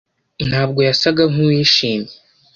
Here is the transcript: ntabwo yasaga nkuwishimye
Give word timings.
ntabwo 0.49 0.79
yasaga 0.87 1.23
nkuwishimye 1.31 2.11